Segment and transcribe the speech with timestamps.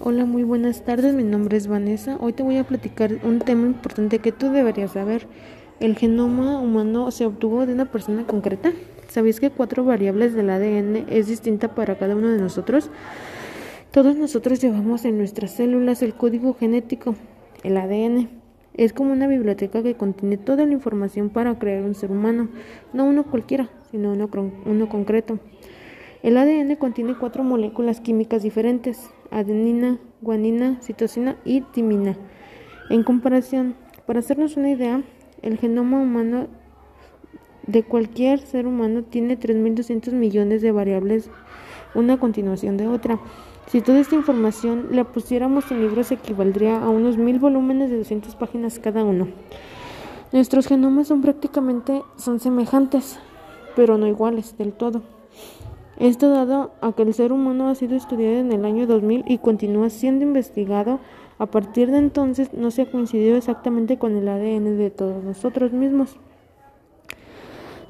[0.00, 1.12] Hola, muy buenas tardes.
[1.12, 2.18] Mi nombre es Vanessa.
[2.20, 5.26] Hoy te voy a platicar un tema importante que tú deberías saber.
[5.80, 8.72] El genoma humano se obtuvo de una persona concreta.
[9.08, 12.90] ¿Sabías que cuatro variables del ADN es distinta para cada uno de nosotros?
[13.90, 17.16] Todos nosotros llevamos en nuestras células el código genético,
[17.64, 18.28] el ADN.
[18.74, 22.48] Es como una biblioteca que contiene toda la información para crear un ser humano,
[22.92, 24.30] no uno cualquiera, sino uno,
[24.64, 25.40] uno concreto.
[26.22, 32.16] El ADN contiene cuatro moléculas químicas diferentes, adenina, guanina, citosina y timina.
[32.90, 35.02] En comparación, para hacernos una idea,
[35.42, 36.48] el genoma humano
[37.66, 41.30] de cualquier ser humano tiene 3.200 millones de variables,
[41.94, 43.20] una continuación de otra.
[43.66, 48.34] Si toda esta información la pusiéramos en libros equivaldría a unos mil volúmenes de 200
[48.34, 49.28] páginas cada uno.
[50.32, 53.18] Nuestros genomas son prácticamente son semejantes,
[53.76, 55.17] pero no iguales del todo.
[55.98, 59.38] Esto dado a que el ser humano ha sido estudiado en el año 2000 y
[59.38, 61.00] continúa siendo investigado,
[61.38, 65.72] a partir de entonces no se ha coincidido exactamente con el ADN de todos nosotros
[65.72, 66.16] mismos.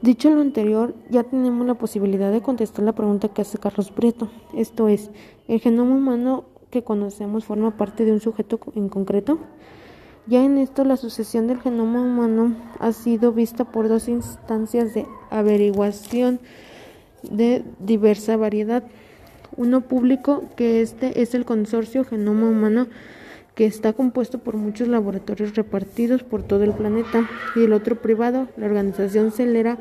[0.00, 4.30] Dicho lo anterior, ya tenemos la posibilidad de contestar la pregunta que hace Carlos Prieto,
[4.54, 5.10] esto es,
[5.46, 9.38] ¿el genoma humano que conocemos forma parte de un sujeto en concreto?
[10.26, 15.06] Ya en esto la sucesión del genoma humano ha sido vista por dos instancias de
[15.30, 16.40] averiguación
[17.22, 18.84] de diversa variedad.
[19.56, 22.86] Uno público, que este es el Consorcio Genoma Humano,
[23.54, 28.48] que está compuesto por muchos laboratorios repartidos por todo el planeta, y el otro privado,
[28.56, 29.78] la organización celera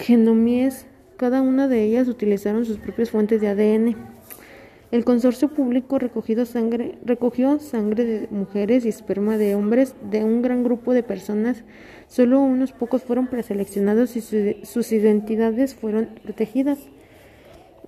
[0.00, 0.86] Genomies.
[1.16, 3.96] Cada una de ellas utilizaron sus propias fuentes de ADN.
[4.90, 6.00] El consorcio público
[6.46, 11.62] sangre, recogió sangre de mujeres y esperma de hombres de un gran grupo de personas.
[12.08, 16.80] Solo unos pocos fueron preseleccionados y sus identidades fueron protegidas.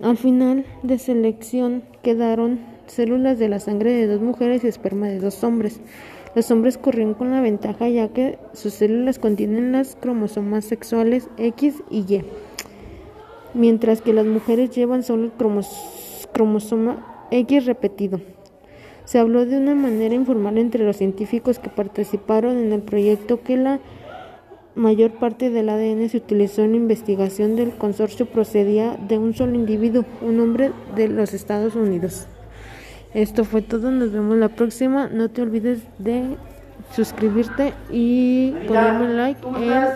[0.01, 5.19] Al final de selección quedaron células de la sangre de dos mujeres y esperma de
[5.19, 5.81] dos hombres.
[6.35, 11.83] Los hombres corrieron con la ventaja ya que sus células contienen las cromosomas sexuales X
[11.89, 12.23] y Y,
[13.53, 16.03] mientras que las mujeres llevan solo el cromosoma
[16.33, 18.19] cromosoma X repetido.
[19.05, 23.57] Se habló de una manera informal entre los científicos que participaron en el proyecto que
[23.57, 23.79] la
[24.75, 29.55] mayor parte del ADN se utilizó en la investigación del consorcio procedía de un solo
[29.55, 32.27] individuo, un hombre de los Estados Unidos.
[33.13, 35.07] Esto fue todo, nos vemos la próxima.
[35.07, 36.35] No te olvides de
[36.95, 39.87] suscribirte y ponerme like en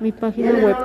[0.00, 0.76] mi página web.